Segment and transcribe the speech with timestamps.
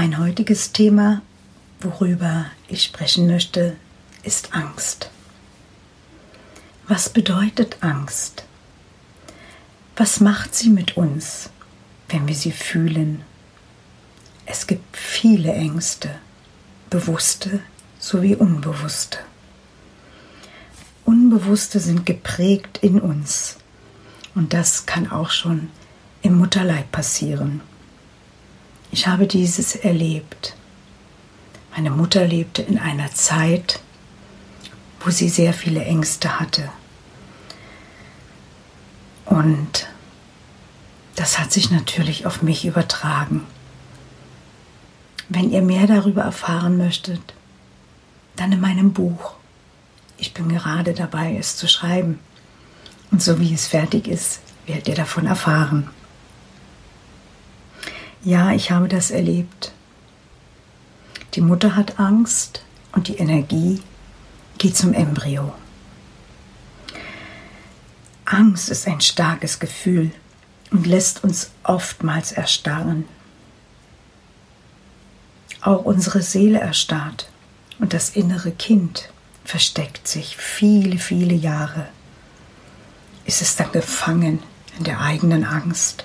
[0.00, 1.22] Mein heutiges Thema,
[1.80, 3.74] worüber ich sprechen möchte,
[4.22, 5.10] ist Angst.
[6.86, 8.44] Was bedeutet Angst?
[9.96, 11.50] Was macht sie mit uns,
[12.10, 13.24] wenn wir sie fühlen?
[14.46, 16.10] Es gibt viele Ängste,
[16.90, 17.58] bewusste
[17.98, 19.18] sowie unbewusste.
[21.04, 23.56] Unbewusste sind geprägt in uns
[24.36, 25.70] und das kann auch schon
[26.22, 27.62] im Mutterleib passieren.
[28.90, 30.54] Ich habe dieses erlebt.
[31.74, 33.80] Meine Mutter lebte in einer Zeit,
[35.00, 36.70] wo sie sehr viele Ängste hatte.
[39.26, 39.86] Und
[41.14, 43.46] das hat sich natürlich auf mich übertragen.
[45.28, 47.34] Wenn ihr mehr darüber erfahren möchtet,
[48.36, 49.34] dann in meinem Buch.
[50.16, 52.18] Ich bin gerade dabei, es zu schreiben.
[53.10, 55.90] Und so wie es fertig ist, werdet ihr davon erfahren.
[58.24, 59.72] Ja, ich habe das erlebt.
[61.34, 62.62] Die Mutter hat Angst
[62.92, 63.80] und die Energie
[64.58, 65.52] geht zum Embryo.
[68.24, 70.10] Angst ist ein starkes Gefühl
[70.70, 73.06] und lässt uns oftmals erstarren.
[75.60, 77.30] Auch unsere Seele erstarrt
[77.78, 79.10] und das innere Kind
[79.44, 81.88] versteckt sich viele, viele Jahre.
[83.24, 84.40] Ist es dann gefangen
[84.76, 86.04] in der eigenen Angst?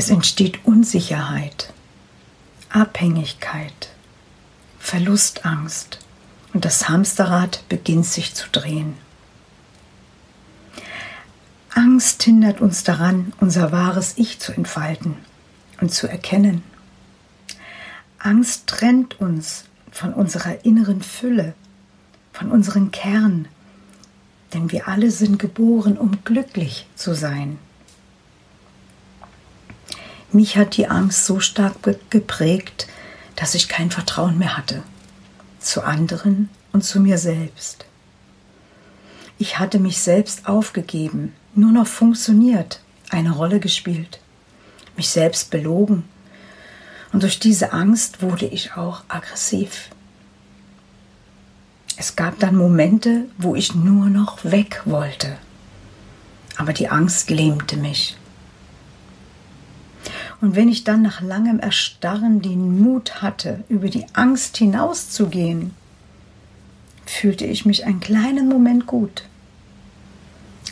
[0.00, 1.74] Es entsteht Unsicherheit,
[2.70, 3.90] Abhängigkeit,
[4.78, 5.98] Verlustangst
[6.54, 8.94] und das Hamsterrad beginnt sich zu drehen.
[11.74, 15.16] Angst hindert uns daran, unser wahres Ich zu entfalten
[15.82, 16.62] und zu erkennen.
[18.18, 21.52] Angst trennt uns von unserer inneren Fülle,
[22.32, 23.48] von unserem Kern,
[24.54, 27.58] denn wir alle sind geboren, um glücklich zu sein.
[30.32, 31.76] Mich hat die Angst so stark
[32.10, 32.86] geprägt,
[33.36, 34.82] dass ich kein Vertrauen mehr hatte
[35.60, 37.84] zu anderen und zu mir selbst.
[39.38, 42.80] Ich hatte mich selbst aufgegeben, nur noch funktioniert,
[43.10, 44.20] eine Rolle gespielt,
[44.96, 46.04] mich selbst belogen.
[47.12, 49.90] Und durch diese Angst wurde ich auch aggressiv.
[51.96, 55.36] Es gab dann Momente, wo ich nur noch weg wollte.
[56.56, 58.16] Aber die Angst lähmte mich.
[60.40, 65.74] Und wenn ich dann nach langem Erstarren den Mut hatte, über die Angst hinauszugehen,
[67.04, 69.24] fühlte ich mich einen kleinen Moment gut.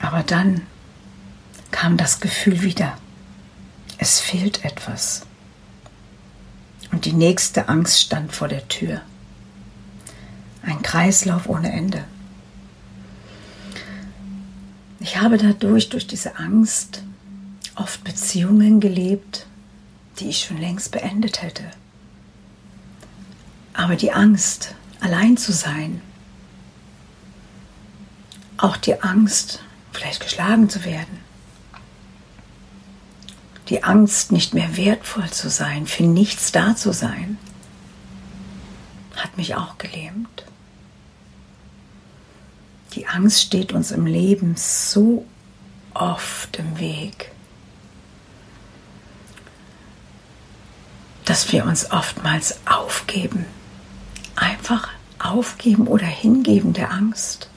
[0.00, 0.62] Aber dann
[1.70, 2.98] kam das Gefühl wieder,
[3.98, 5.22] es fehlt etwas.
[6.92, 9.00] Und die nächste Angst stand vor der Tür.
[10.62, 12.04] Ein Kreislauf ohne Ende.
[15.00, 17.02] Ich habe dadurch, durch diese Angst,
[17.74, 19.46] oft Beziehungen gelebt,
[20.18, 21.64] die ich schon längst beendet hätte.
[23.72, 26.00] Aber die Angst, allein zu sein,
[28.56, 29.60] auch die Angst,
[29.92, 31.18] vielleicht geschlagen zu werden,
[33.68, 37.38] die Angst, nicht mehr wertvoll zu sein, für nichts da zu sein,
[39.16, 40.44] hat mich auch gelähmt.
[42.92, 45.26] Die Angst steht uns im Leben so
[45.94, 47.33] oft im Weg.
[51.24, 53.46] Dass wir uns oftmals aufgeben.
[54.36, 54.88] Einfach
[55.18, 57.48] aufgeben oder hingeben der Angst.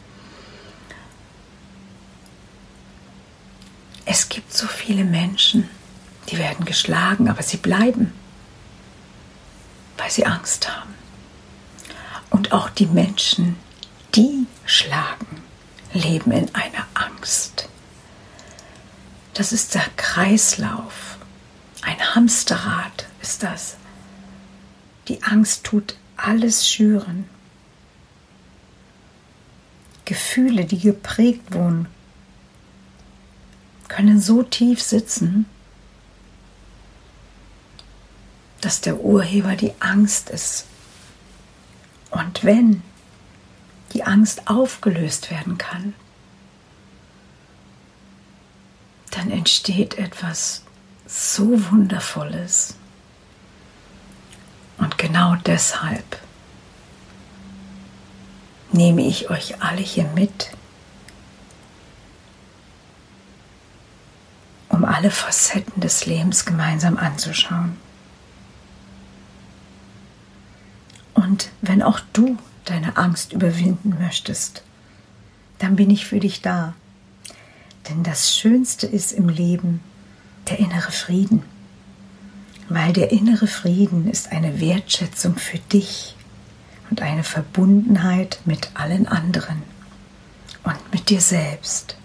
[4.05, 5.69] Es gibt so viele Menschen,
[6.29, 8.13] die werden geschlagen, aber sie bleiben,
[9.97, 10.93] weil sie Angst haben.
[12.29, 13.57] Und auch die Menschen,
[14.15, 15.41] die schlagen,
[15.93, 17.67] leben in einer Angst.
[19.33, 21.17] Das ist der Kreislauf
[22.17, 23.77] Hamsterrad ist das.
[25.07, 27.29] Die Angst tut alles schüren.
[30.05, 31.87] Gefühle, die geprägt wohnen,
[33.87, 35.45] können so tief sitzen,
[38.61, 40.65] dass der Urheber die Angst ist.
[42.09, 42.81] Und wenn
[43.93, 45.93] die Angst aufgelöst werden kann,
[49.11, 50.63] dann entsteht etwas
[51.05, 52.75] so Wundervolles.
[54.77, 56.19] Und genau deshalb
[58.71, 60.51] nehme ich euch alle hier mit,
[64.69, 67.77] um alle Facetten des Lebens gemeinsam anzuschauen.
[71.13, 74.63] Und wenn auch du deine Angst überwinden möchtest,
[75.57, 76.75] dann bin ich für dich da.
[77.89, 79.81] Denn das Schönste ist im Leben
[80.49, 81.43] der innere Frieden.
[82.69, 86.15] Weil der innere Frieden ist eine Wertschätzung für dich
[86.89, 89.63] und eine Verbundenheit mit allen anderen
[90.63, 91.95] und mit dir selbst.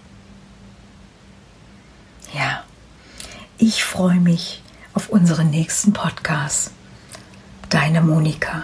[2.33, 2.63] Ja,
[3.57, 4.61] ich freue mich
[4.93, 6.71] auf unseren nächsten Podcast.
[7.69, 8.63] Deine Monika.